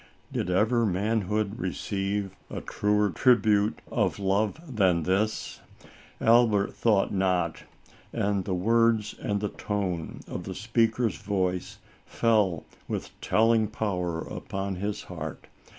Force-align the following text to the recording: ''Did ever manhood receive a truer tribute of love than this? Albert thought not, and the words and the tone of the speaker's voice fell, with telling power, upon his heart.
''Did 0.33 0.49
ever 0.49 0.83
manhood 0.83 1.59
receive 1.59 2.31
a 2.49 2.59
truer 2.59 3.11
tribute 3.11 3.81
of 3.91 4.17
love 4.17 4.59
than 4.77 5.03
this? 5.03 5.61
Albert 6.19 6.73
thought 6.73 7.13
not, 7.13 7.65
and 8.11 8.43
the 8.43 8.55
words 8.55 9.13
and 9.21 9.41
the 9.41 9.49
tone 9.49 10.21
of 10.27 10.45
the 10.45 10.55
speaker's 10.55 11.17
voice 11.17 11.77
fell, 12.07 12.65
with 12.87 13.11
telling 13.21 13.67
power, 13.67 14.19
upon 14.21 14.77
his 14.77 15.03
heart. 15.03 15.45